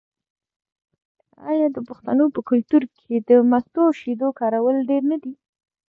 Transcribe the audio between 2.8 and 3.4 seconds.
کې د